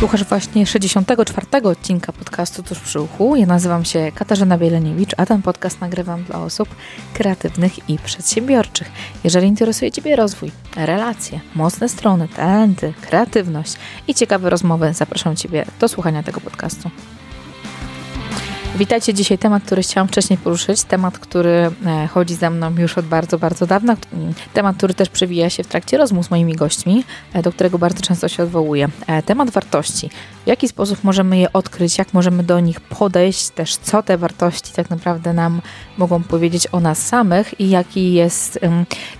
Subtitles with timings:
[0.00, 1.46] Słuchasz właśnie 64.
[1.68, 3.36] odcinka podcastu Tuż przy uchu.
[3.36, 6.68] Ja nazywam się Katarzyna Bieleniewicz, a ten podcast nagrywam dla osób
[7.14, 8.90] kreatywnych i przedsiębiorczych.
[9.24, 13.74] Jeżeli interesuje Ciebie rozwój, relacje, mocne strony, talenty, kreatywność
[14.08, 16.90] i ciekawe rozmowy, zapraszam Ciebie do słuchania tego podcastu.
[18.76, 23.06] Witajcie dzisiaj temat, który chciałam wcześniej poruszyć, temat, który e, chodzi ze mną już od
[23.06, 23.96] bardzo, bardzo dawna,
[24.54, 28.02] temat, który też przewija się w trakcie rozmów z moimi gośćmi, e, do którego bardzo
[28.02, 28.88] często się odwołuję.
[29.06, 30.10] E, temat wartości.
[30.44, 34.72] W jaki sposób możemy je odkryć, jak możemy do nich podejść, też co te wartości
[34.72, 35.60] tak naprawdę nam
[35.98, 38.58] mogą powiedzieć o nas samych i jaki jest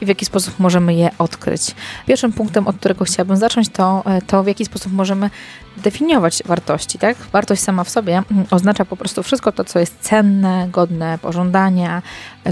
[0.00, 1.74] i w jaki sposób możemy je odkryć.
[2.06, 5.30] Pierwszym punktem, od którego chciałabym zacząć, to, to w jaki sposób możemy
[5.76, 6.98] definiować wartości.
[6.98, 7.16] Tak?
[7.32, 12.02] Wartość sama w sobie oznacza po prostu wszystko, wszystko to, co jest cenne, godne pożądania,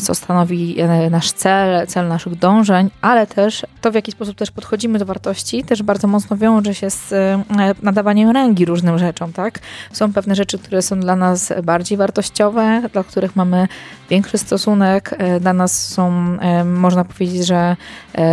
[0.00, 4.50] co stanowi e, nasz cel, cel naszych dążeń, ale też to, w jaki sposób też
[4.50, 7.44] podchodzimy do wartości, też bardzo mocno wiąże się z e,
[7.82, 9.58] nadawaniem rangi różnym rzeczom, tak?
[9.92, 13.68] Są pewne rzeczy, które są dla nas bardziej wartościowe, dla których mamy
[14.10, 17.76] większy stosunek, e, dla nas są, można powiedzieć, że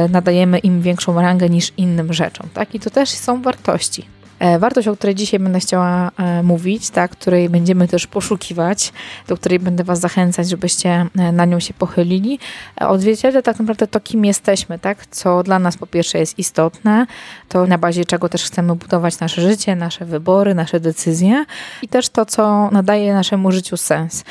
[0.10, 2.76] nadajemy im większą rangę niż innym rzeczom, tak?
[2.76, 4.15] I to też są wartości.
[4.40, 8.94] E, wartość, o której dzisiaj będę chciała e, mówić, tak, której będziemy też poszukiwać,
[9.28, 12.40] do której będę Was zachęcać, żebyście e, na nią się pochylili,
[12.80, 17.06] odzwierciedla tak naprawdę to, kim jesteśmy, tak, co dla nas po pierwsze jest istotne,
[17.50, 21.46] to na bazie czego też chcemy budować nasze życie, nasze wybory, nasze decyzje
[21.82, 24.24] i też to, co nadaje naszemu życiu sens.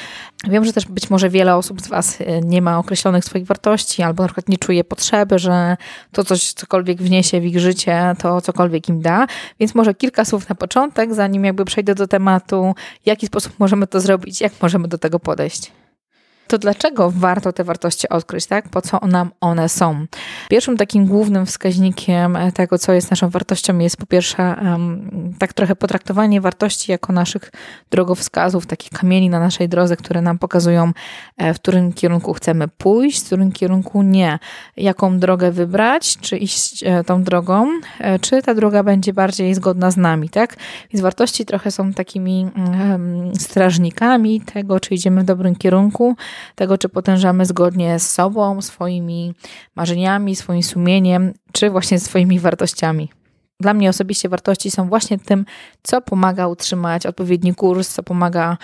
[0.49, 4.23] Wiem, że też być może wiele osób z Was nie ma określonych swoich wartości, albo
[4.23, 5.77] na przykład nie czuje potrzeby, że
[6.13, 9.27] to coś, cokolwiek wniesie w ich życie, to cokolwiek im da,
[9.61, 13.87] więc może kilka słów na początek, zanim jakby przejdę do tematu, w jaki sposób możemy
[13.87, 15.73] to zrobić, jak możemy do tego podejść
[16.47, 18.69] to dlaczego warto te wartości odkryć, tak?
[18.69, 20.07] Po co nam one są?
[20.49, 24.57] Pierwszym takim głównym wskaźnikiem tego, co jest naszą wartością, jest po pierwsze
[25.39, 27.51] tak trochę potraktowanie wartości jako naszych
[27.91, 30.93] drogowskazów, takich kamieni na naszej drodze, które nam pokazują,
[31.37, 34.39] e, w którym kierunku chcemy pójść, w którym kierunku nie.
[34.77, 37.69] Jaką drogę wybrać, czy iść e, tą drogą,
[37.99, 40.57] e, czy ta droga będzie bardziej zgodna z nami, tak?
[40.93, 42.47] Więc wartości trochę są takimi
[43.39, 46.17] strażnikami tego, czy idziemy w dobrym kierunku,
[46.55, 49.35] tego, czy potężamy zgodnie z sobą, swoimi
[49.75, 53.09] marzeniami, swoim sumieniem, czy właśnie swoimi wartościami.
[53.61, 55.45] Dla mnie osobiście wartości są właśnie tym,
[55.83, 58.57] co pomaga utrzymać odpowiedni kurs, co pomaga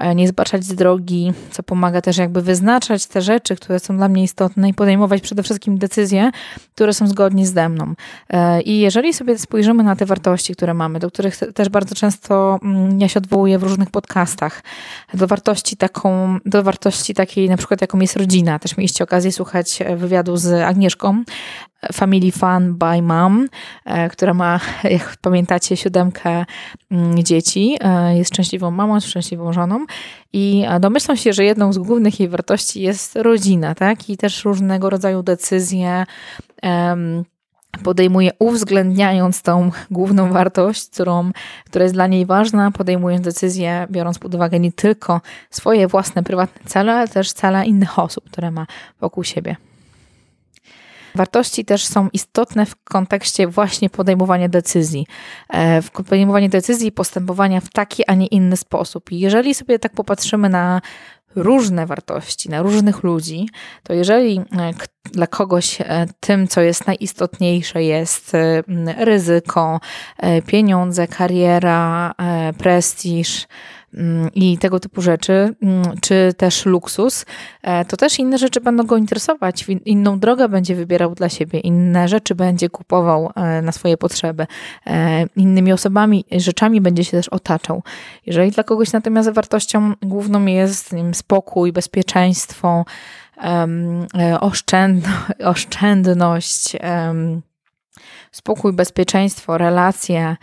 [0.00, 4.08] e, nie zbaczać z drogi, co pomaga też jakby wyznaczać te rzeczy, które są dla
[4.08, 6.30] mnie istotne i podejmować przede wszystkim decyzje,
[6.74, 7.94] które są zgodnie ze mną.
[8.30, 12.58] E, I jeżeli sobie spojrzymy na te wartości, które mamy, do których też bardzo często
[12.62, 14.62] mm, ja się odwołuję w różnych podcastach,
[15.14, 18.58] do wartości taką, do wartości takiej na przykład jaką jest rodzina.
[18.58, 21.24] Też mieliście okazję słuchać e, wywiadu z Agnieszką,
[21.92, 23.48] Family Fun by Mom,
[23.84, 26.44] e, która ma, jak pamiętacie, siódemkę
[26.90, 27.76] mm, dzieci.
[27.80, 29.86] E, jest szczęśliwą mamą, szczęśliwą żoną
[30.32, 34.10] i domyślam się, że jedną z głównych jej wartości jest rodzina, tak?
[34.10, 36.06] I też różnego rodzaju decyzje
[37.84, 41.30] podejmuje uwzględniając tą główną wartość, którą,
[41.66, 46.60] która jest dla niej ważna, podejmując decyzje, biorąc pod uwagę nie tylko swoje własne, prywatne
[46.66, 48.66] cele, ale też cele innych osób, które ma
[49.00, 49.56] wokół siebie.
[51.18, 55.06] Wartości też są istotne w kontekście właśnie podejmowania decyzji.
[55.48, 59.12] E, w podejmowanie decyzji i postępowania w taki, a nie inny sposób.
[59.12, 60.80] I jeżeli sobie tak popatrzymy na
[61.36, 63.48] różne wartości, na różnych ludzi,
[63.82, 64.44] to jeżeli e,
[65.12, 68.32] dla kogoś e, tym, co jest najistotniejsze, jest
[68.98, 69.80] ryzyko,
[70.46, 72.14] pieniądze, kariera,
[72.58, 73.46] prestiż,
[74.34, 77.24] i tego typu rzeczy, mm, czy też luksus,
[77.62, 79.66] e, to też inne rzeczy będą go interesować.
[79.84, 84.46] Inną drogę będzie wybierał dla siebie, inne rzeczy będzie kupował e, na swoje potrzeby,
[84.86, 87.82] e, innymi osobami, rzeczami będzie się też otaczał.
[88.26, 92.84] Jeżeli dla kogoś natomiast wartością główną jest wiem, spokój, bezpieczeństwo,
[95.44, 96.76] oszczędność,
[98.32, 100.36] spokój, bezpieczeństwo, relacje,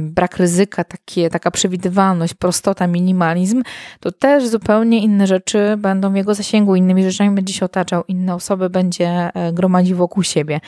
[0.00, 3.62] brak ryzyka, takie, taka przewidywalność, prostota, minimalizm,
[4.00, 8.34] to też zupełnie inne rzeczy będą w jego zasięgu, innymi rzeczami będzie się otaczał, inne
[8.34, 10.60] osoby będzie e, gromadził wokół siebie.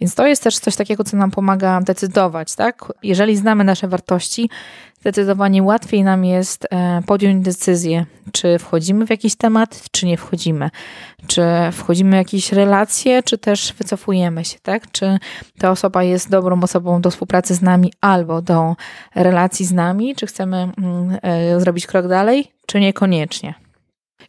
[0.00, 2.92] Więc to jest też coś takiego, co nam pomaga decydować, tak?
[3.02, 4.50] Jeżeli znamy nasze wartości,
[5.02, 10.70] zdecydowanie łatwiej nam jest e, podjąć decyzję, czy wchodzimy w jakiś temat, czy nie wchodzimy.
[11.26, 11.42] Czy
[11.72, 14.92] wchodzimy w jakieś relacje, czy też wycofujemy się, tak?
[14.92, 15.18] Czy
[15.58, 18.76] ta osoba jest dobrą osobą do współpracy z nami albo do
[19.14, 23.54] relacji z nami, czy chcemy mm, e, zrobić krok dalej, czy niekoniecznie.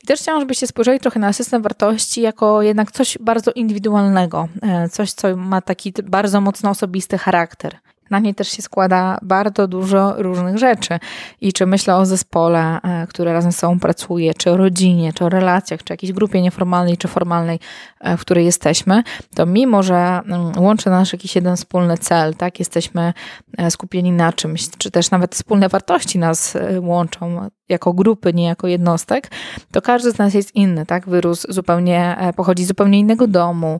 [0.03, 4.89] I też chciałam, żebyście spojrzeli trochę na system wartości jako jednak coś bardzo indywidualnego, e,
[4.89, 7.77] coś, co ma taki bardzo mocno osobisty charakter.
[8.09, 10.99] Na niej też się składa bardzo dużo różnych rzeczy.
[11.41, 15.25] I czy myślę o zespole, e, który razem z sobą pracuje, czy o rodzinie, czy
[15.25, 17.59] o relacjach, czy jakiejś grupie nieformalnej, czy formalnej,
[17.99, 19.03] e, w której jesteśmy,
[19.35, 23.13] to mimo, że mm, łączy nas jakiś jeden wspólny cel, tak, jesteśmy
[23.57, 28.67] e, skupieni na czymś, czy też nawet wspólne wartości nas łączą jako grupy, nie jako
[28.67, 29.31] jednostek,
[29.71, 31.09] to każdy z nas jest inny, tak?
[31.09, 33.79] Wyrósł zupełnie, pochodzi z zupełnie innego domu,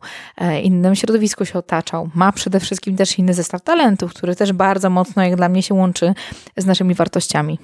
[0.64, 5.24] innym środowisku się otaczał, ma przede wszystkim też inny zestaw talentów, który też bardzo mocno,
[5.24, 6.14] jak dla mnie, się łączy
[6.58, 7.60] z naszymi wartościami.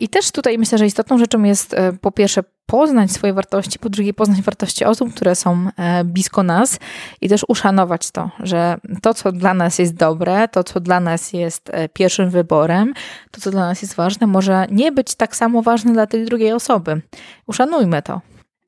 [0.00, 3.90] I też tutaj myślę, że istotną rzeczą jest e, po pierwsze poznać swoje wartości, po
[3.90, 6.78] drugie poznać wartości osób, które są e, blisko nas
[7.20, 11.32] i też uszanować to, że to, co dla nas jest dobre, to, co dla nas
[11.32, 12.94] jest e, pierwszym wyborem,
[13.30, 16.52] to, co dla nas jest ważne, może nie być tak samo ważne dla tej drugiej
[16.52, 17.00] osoby.
[17.46, 18.20] Uszanujmy to.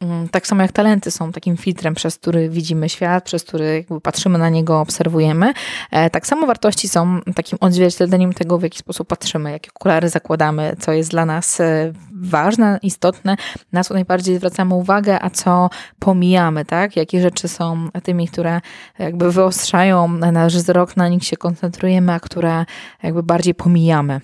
[0.05, 4.39] Mm, tak samo jak talenty są takim filtrem, przez który widzimy świat, przez który patrzymy
[4.39, 5.53] na niego, obserwujemy.
[5.91, 10.77] E, tak samo wartości są takim odzwierciedleniem tego, w jaki sposób patrzymy, jakie okulary zakładamy,
[10.79, 11.93] co jest dla nas e,
[12.23, 13.37] ważne, istotne,
[13.73, 16.97] na co najbardziej zwracamy uwagę, a co pomijamy, tak?
[16.97, 18.61] Jakie rzeczy są tymi, które
[18.99, 22.65] jakby wyostrzają nasz wzrok, na nich się koncentrujemy, a które
[23.03, 24.21] jakby bardziej pomijamy.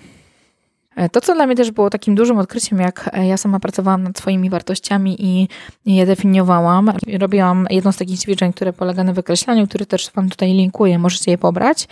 [1.01, 4.03] E, to, co dla mnie też było takim dużym odkryciem, jak e, ja sama pracowałam
[4.03, 5.47] nad swoimi wartościami i
[5.85, 10.53] je definiowałam, robiłam jedno z takich ćwiczeń, które polega na wykreślaniu, który też Wam tutaj
[10.53, 11.87] linkuję, możecie je pobrać,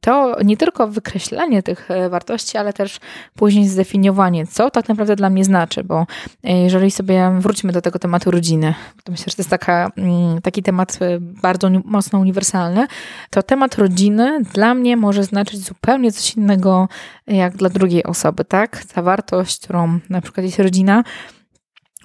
[0.00, 3.00] to nie tylko wykreślanie tych e, wartości, ale też
[3.34, 6.06] później zdefiniowanie, co tak naprawdę dla mnie znaczy, bo
[6.44, 8.74] jeżeli sobie wróćmy do tego tematu rodziny,
[9.04, 12.86] to myślę, że to jest taka, mm, taki temat bardzo mocno uniwersalny,
[13.30, 16.88] to temat rodziny dla mnie może znaczyć zupełnie coś innego
[17.36, 18.84] jak dla drugiej osoby, tak?
[18.84, 21.04] Ta wartość, którą na przykład jest rodzina,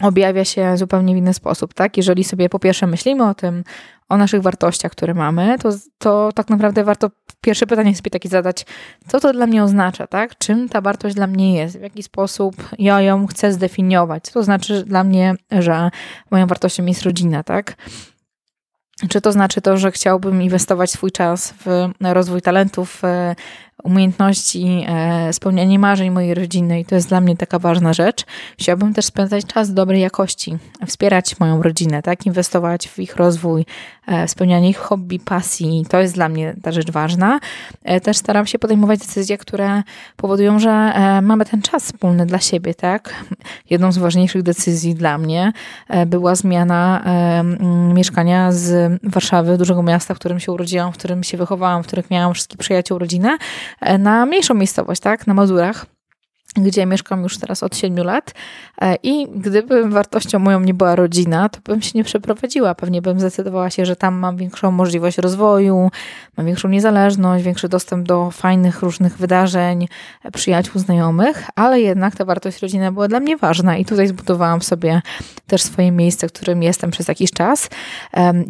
[0.01, 1.97] objawia się zupełnie w inny sposób, tak?
[1.97, 3.63] Jeżeli sobie po pierwsze myślimy o tym,
[4.09, 7.09] o naszych wartościach, które mamy, to, to tak naprawdę warto
[7.41, 8.65] pierwsze pytanie sobie takie zadać,
[9.07, 10.37] co to dla mnie oznacza, tak?
[10.37, 11.77] Czym ta wartość dla mnie jest?
[11.77, 14.23] W jaki sposób ja ją chcę zdefiniować?
[14.23, 15.89] Co to znaczy dla mnie, że
[16.31, 17.75] moją wartością jest rodzina, tak?
[19.09, 23.01] Czy to znaczy to, że chciałbym inwestować swój czas w rozwój talentów,
[23.83, 28.25] umiejętności, e, spełnianie marzeń mojej rodziny i to jest dla mnie taka ważna rzecz.
[28.59, 33.65] Chciałabym też spędzać czas dobrej jakości, wspierać moją rodzinę, tak, inwestować w ich rozwój,
[34.07, 35.85] e, spełnianie ich hobby, pasji.
[35.89, 37.39] To jest dla mnie ta rzecz ważna.
[37.83, 39.83] E, też staram się podejmować decyzje, które
[40.15, 43.25] powodują, że mamy ten czas wspólny dla siebie, tak.
[43.69, 45.53] Jedną z ważniejszych decyzji dla mnie
[46.07, 47.03] była zmiana
[47.93, 52.05] mieszkania z Warszawy, dużego miasta, w którym się urodziłam, w którym się wychowałam, w którym
[52.11, 53.37] miałam wszystkich przyjaciół, rodzinę,
[53.99, 55.94] na mniejszą miejscowość, tak, na Mazurach
[56.55, 58.33] gdzie mieszkam już teraz od 7 lat.
[58.81, 62.75] E, I gdyby wartością moją nie była rodzina, to bym się nie przeprowadziła.
[62.75, 65.91] Pewnie bym zdecydowała się, że tam mam większą możliwość rozwoju,
[66.37, 69.87] mam większą niezależność, większy dostęp do fajnych różnych wydarzeń,
[70.33, 75.01] przyjaciół, znajomych, ale jednak ta wartość rodziny była dla mnie ważna i tutaj zbudowałam sobie
[75.47, 77.69] też swoje miejsce, w którym jestem przez jakiś czas.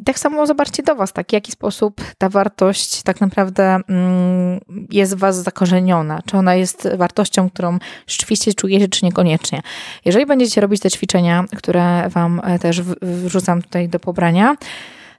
[0.06, 4.60] Tak samo zobaczcie do Was, tak, w jaki sposób ta wartość tak naprawdę mm,
[4.92, 6.22] jest w Was zakorzeniona.
[6.26, 9.62] Czy ona jest wartością, którą rzeczywiście czujecie, czy niekoniecznie.
[10.06, 14.56] Jeżeli będziecie robić te ćwiczenia, które Wam e, też wrzucam tutaj do pobrania,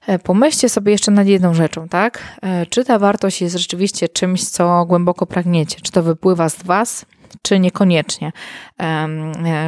[0.07, 2.23] e, Pomyślcie sobie jeszcze nad jedną rzeczą, tak?
[2.43, 5.77] E, czy ta wartość jest rzeczywiście czymś, co głęboko pragniecie?
[5.83, 7.07] Czy to wypływa z Was,
[7.43, 8.33] czy niekoniecznie?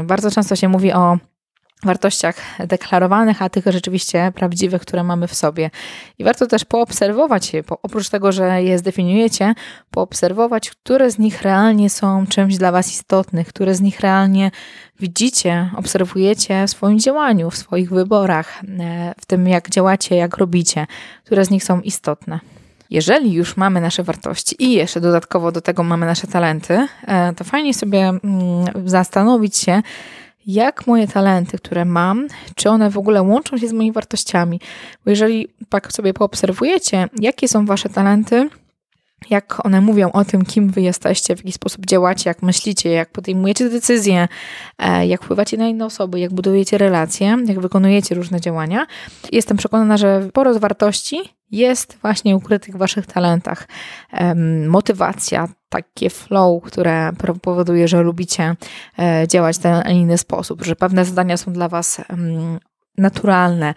[0.04, 1.18] Bardzo często się mówi o
[1.84, 5.70] wartościach deklarowanych, a tych rzeczywiście prawdziwych, które mamy w sobie.
[6.18, 9.54] I warto też poobserwować je, oprócz tego, że je zdefiniujecie,
[9.90, 14.50] poobserwować, które z nich realnie są czymś dla Was istotnych, które z nich realnie
[15.00, 20.86] widzicie, obserwujecie w swoim działaniu, w swoich wyborach, e, w tym jak działacie, jak robicie,
[21.24, 22.40] które z nich są istotne.
[22.90, 27.44] Jeżeli już mamy nasze wartości i jeszcze dodatkowo do tego mamy nasze talenty, e, to
[27.44, 28.20] fajnie sobie mm,
[28.84, 29.82] zastanowić się,
[30.48, 34.60] jak moje talenty, które mam, czy one w ogóle łączą się z moimi wartościami.
[35.04, 38.48] Bo jeżeli tak sobie poobserwujecie, jakie są wasze talenty,
[39.30, 43.12] jak one mówią o tym, kim wy jesteście, w jaki sposób działacie, jak myślicie, jak
[43.12, 44.28] podejmujecie decyzje,
[44.78, 48.86] e, jak wpływacie na inne osoby, jak budujecie relacje, jak wykonujecie różne działania.
[49.32, 53.68] Jestem przekonana, że sporo z wartości jest właśnie ukrytych w waszych talentach.
[54.68, 57.12] Motywacja, takie flow, które
[57.42, 58.56] powoduje, że lubicie
[58.98, 62.00] e, działać w ten inny sposób, że pewne zadania są dla was
[62.98, 63.74] naturalne,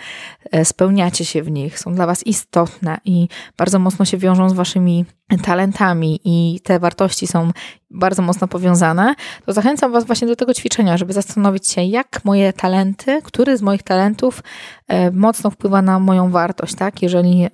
[0.51, 4.53] e, spełniacie się w nich, są dla Was istotne i bardzo mocno się wiążą z
[4.53, 5.05] Waszymi
[5.37, 7.51] talentami i te wartości są
[7.89, 12.53] bardzo mocno powiązane, to zachęcam Was właśnie do tego ćwiczenia, żeby zastanowić się, jak moje
[12.53, 14.43] talenty, który z moich talentów
[14.87, 17.01] e, mocno wpływa na moją wartość, tak?
[17.01, 17.47] Jeżeli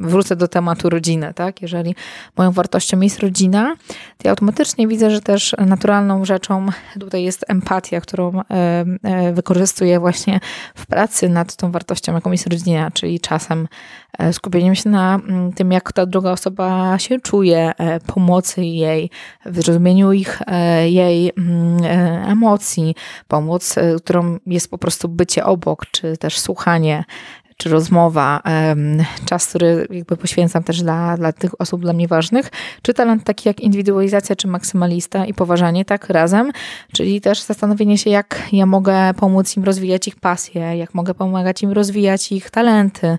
[0.00, 1.62] wrócę do tematu rodziny, tak?
[1.62, 1.94] Jeżeli
[2.36, 6.66] moją wartością jest rodzina, to ja automatycznie widzę, że też naturalną rzeczą
[7.00, 10.40] tutaj jest empatia, którą e, wykorzystuję właśnie
[10.74, 13.68] w pracy nad tą wartością, jaką jest rodzina, czyli czasem
[14.32, 17.72] skupieniem się na mm, tym, jak ta druga osoba się czuje,
[18.06, 19.10] pomocy jej,
[19.44, 22.94] wyrozumieniu zrozumieniu ich, e, jej mm, e, emocji,
[23.28, 27.04] pomoc, e, którą jest po prostu bycie obok, czy też słuchanie,
[27.60, 28.42] czy rozmowa,
[29.24, 32.50] czas, który jakby poświęcam też dla, dla tych osób dla mnie ważnych,
[32.82, 36.52] czy talent taki jak indywidualizacja, czy maksymalista i poważanie tak razem,
[36.92, 41.62] czyli też zastanowienie się, jak ja mogę pomóc im rozwijać ich pasję, jak mogę pomagać
[41.62, 43.18] im rozwijać ich talenty,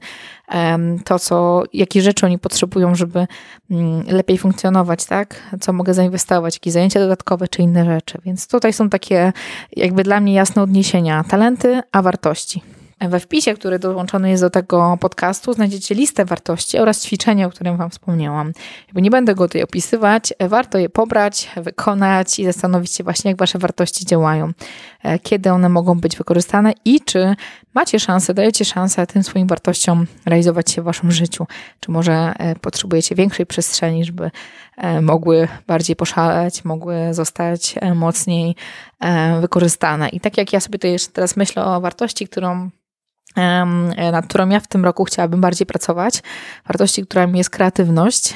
[1.05, 3.27] to, co, jakie rzeczy oni potrzebują, żeby
[3.71, 5.35] mm, lepiej funkcjonować, tak?
[5.61, 8.17] Co mogę zainwestować, jakieś zajęcia dodatkowe, czy inne rzeczy.
[8.25, 9.33] Więc tutaj są takie
[9.75, 12.61] jakby dla mnie jasne odniesienia talenty, a wartości.
[13.09, 17.77] We wpisie, który dołączony jest do tego podcastu, znajdziecie listę wartości oraz ćwiczenia, o którym
[17.77, 18.51] Wam wspomniałam.
[18.87, 23.37] Jakby nie będę go tutaj opisywać, warto je pobrać, wykonać i zastanowić się właśnie, jak
[23.37, 24.51] Wasze wartości działają,
[25.03, 27.35] e, kiedy one mogą być wykorzystane i czy
[27.73, 31.47] macie szansę, dajecie szansę tym swoim wartościom realizować się w Waszym życiu.
[31.79, 34.31] Czy może e, potrzebujecie większej przestrzeni, żeby
[34.77, 38.55] e, mogły bardziej poszaleć, mogły zostać mocniej
[39.41, 40.09] wykorzystane.
[40.09, 42.69] I tak jak ja sobie tutaj jeszcze teraz myślę o wartości, którą
[44.11, 46.23] nad którą ja w tym roku chciałabym bardziej pracować.
[46.67, 48.35] Wartości, którą jest kreatywność.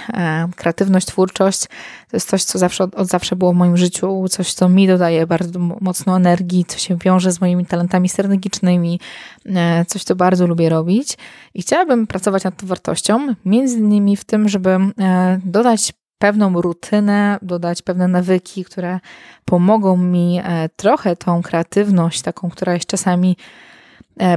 [0.56, 1.68] Kreatywność, twórczość
[2.16, 5.28] to jest coś, co zawsze, od zawsze było w moim życiu, coś, co mi dodaje
[5.28, 9.00] bardzo mocno energii, co się wiąże z moimi talentami strategicznymi,
[9.46, 11.18] e, coś, co bardzo lubię robić.
[11.54, 17.38] I chciałabym pracować nad tą wartością, między innymi w tym, żeby e, dodać pewną rutynę,
[17.42, 19.00] dodać pewne nawyki, które
[19.46, 23.38] pomogą mi e, trochę tą kreatywność, taką, która jest czasami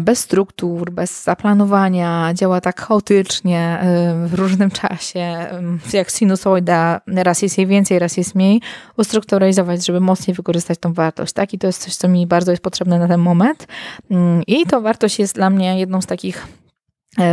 [0.00, 5.46] bez struktur, bez zaplanowania, działa tak chaotycznie e, w różnym czasie,
[5.92, 8.60] jak sinusoida, raz jest jej więcej, raz jest mniej,
[8.96, 11.32] ustrukturyzować, żeby mocniej wykorzystać tą wartość.
[11.32, 11.54] Tak?
[11.54, 13.66] I to jest coś, co mi bardzo jest potrzebne na ten moment.
[14.10, 16.67] Mm, I to wartość jest dla mnie jedną z takich E,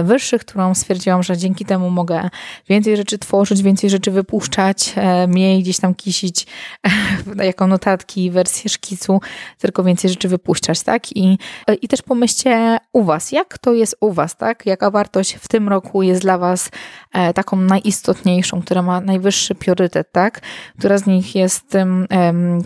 [0.04, 2.30] wyższych, którą stwierdziłam, że dzięki temu mogę
[2.70, 6.48] więcej rzeczy tworzyć, więcej rzeczy wypuszczać, e, mniej gdzieś tam kisić
[7.38, 9.22] e, jako notatki, wersję szkicu,
[9.60, 11.18] tylko więcej rzeczy wypuszczać, tak?
[11.18, 11.38] I,
[11.82, 14.66] I też pomyślcie u Was, jak to jest u Was, tak?
[14.66, 16.70] Jaka wartość w tym roku jest dla Was
[17.36, 20.42] taką najistotniejszą, która ma najwyższy priorytet, tak?
[20.80, 22.08] Która z nich jest tym,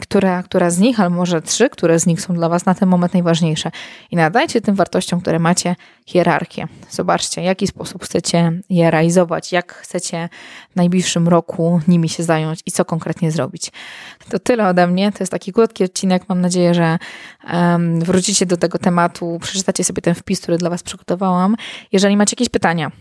[0.01, 2.89] która, która z nich, ale może trzy, które z nich są dla Was na ten
[2.89, 3.71] moment najważniejsze.
[4.11, 5.75] I nadajcie tym wartościom, które macie,
[6.05, 6.67] hierarchię.
[6.99, 10.29] Zobaczcie, w jaki sposób chcecie je realizować, jak chcecie
[10.71, 13.71] w najbliższym roku nimi się zająć i co konkretnie zrobić.
[14.29, 15.11] To tyle ode mnie.
[15.11, 16.23] To jest taki krótki odcinek.
[16.29, 16.97] Mam nadzieję, że
[17.53, 21.55] um, wrócicie do tego tematu, przeczytacie sobie ten wpis, który dla Was przygotowałam.
[21.91, 22.91] Jeżeli macie jakieś pytania,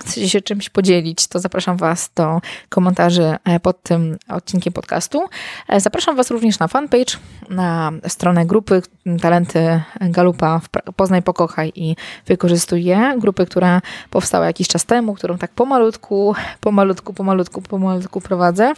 [0.00, 5.28] chcecie się czymś podzielić, to zapraszam Was do komentarzy e, pod tym odcinkiem podcastu.
[5.68, 7.16] E, zapraszam Was również na fanpage,
[7.48, 8.82] na stronę grupy
[9.20, 10.60] Talenty Galupa
[10.96, 13.14] Poznaj, Pokochaj i Wykorzystuj je.
[13.18, 18.72] Grupy, która powstała jakiś czas temu, którą tak pomalutku, pomalutku, pomalutku, pomalutku prowadzę.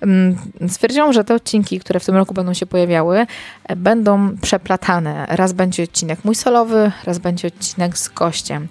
[0.00, 0.36] Mm,
[0.68, 3.26] stwierdziłam, że te odcinki, które w tym roku będą się pojawiały,
[3.64, 5.26] e, będą przeplatane.
[5.28, 8.68] Raz będzie odcinek mój solowy, raz będzie odcinek z gościem.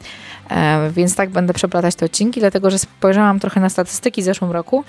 [0.91, 4.83] Więc tak będę przeplatać te odcinki, dlatego że spojrzałam trochę na statystyki w zeszłym roku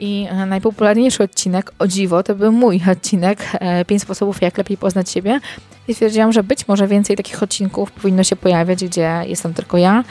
[0.00, 3.50] i e, najpopularniejszy odcinek, o dziwo, to był mój odcinek
[3.86, 5.40] 5 sposobów, jak lepiej poznać siebie.
[5.88, 10.04] I stwierdziłam, że być może więcej takich odcinków powinno się pojawiać, gdzie jestem tylko ja,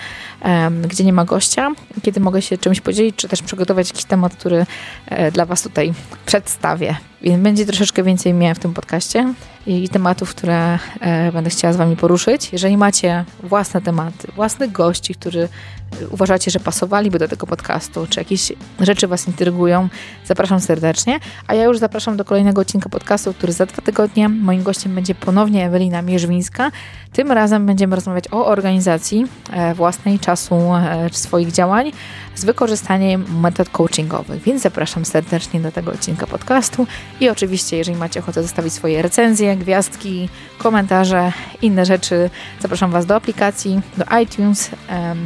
[0.87, 1.71] gdzie nie ma gościa,
[2.01, 4.65] kiedy mogę się czymś podzielić, czy też przygotować jakiś temat, który
[5.33, 5.93] dla Was tutaj
[6.25, 6.95] przedstawię.
[7.21, 9.33] Więc będzie troszeczkę więcej mnie w tym podcaście
[9.69, 12.53] i tematów, które e, będę chciała z Wami poruszyć.
[12.53, 15.49] Jeżeli macie własne tematy, własnych gości, którzy
[16.09, 19.89] uważacie, że pasowaliby do tego podcastu, czy jakieś rzeczy Was intrygują,
[20.25, 21.19] zapraszam serdecznie.
[21.47, 25.15] A ja już zapraszam do kolejnego odcinka podcastu, który za dwa tygodnie moim gościem będzie
[25.15, 26.71] ponownie Ewelina Mierzwińska.
[27.13, 31.91] Tym razem będziemy rozmawiać o organizacji e, własnej czasu e, swoich działań
[32.35, 34.41] z wykorzystaniem metod coachingowych.
[34.43, 36.87] Więc zapraszam serdecznie do tego odcinka podcastu
[37.19, 43.15] i oczywiście, jeżeli macie ochotę zostawić swoje recenzje, gwiazdki, komentarze, inne rzeczy, zapraszam Was do
[43.15, 44.71] aplikacji, do iTunes,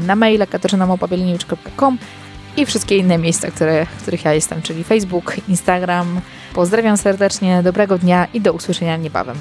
[0.05, 1.97] na maila katarzynamopabiliniewicz.com
[2.57, 6.21] i wszystkie inne miejsca, które, w których ja jestem, czyli Facebook, Instagram.
[6.53, 9.37] Pozdrawiam serdecznie, dobrego dnia i do usłyszenia niebawem.